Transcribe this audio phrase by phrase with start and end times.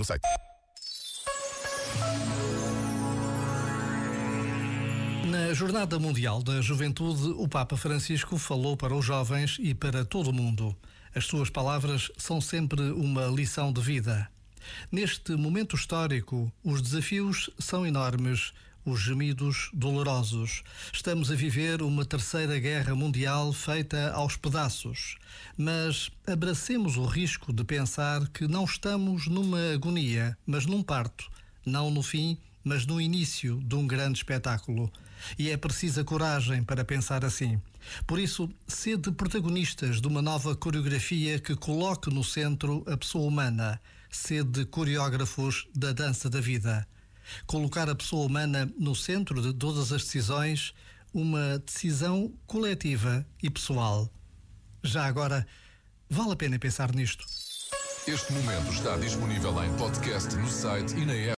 [0.00, 0.26] no site.
[5.26, 10.30] Na Jornada Mundial da Juventude, o Papa Francisco falou para os jovens e para todo
[10.30, 10.74] o mundo.
[11.14, 14.28] As suas palavras são sempre uma lição de vida.
[14.90, 18.52] Neste momento histórico, os desafios são enormes,
[18.84, 20.62] os gemidos dolorosos.
[20.92, 25.16] Estamos a viver uma terceira guerra mundial feita aos pedaços.
[25.56, 31.30] Mas abracemos o risco de pensar que não estamos numa agonia, mas num parto,
[31.64, 34.90] não no fim mas no início de um grande espetáculo.
[35.38, 37.60] E é precisa coragem para pensar assim.
[38.06, 43.80] Por isso, sede protagonistas de uma nova coreografia que coloque no centro a pessoa humana.
[44.10, 46.86] Sede coreógrafos da dança da vida.
[47.46, 50.74] Colocar a pessoa humana no centro de todas as decisões,
[51.12, 54.08] uma decisão coletiva e pessoal.
[54.82, 55.46] Já agora,
[56.08, 57.24] vale a pena pensar nisto.
[58.06, 61.28] Este momento está disponível em podcast no site e na app.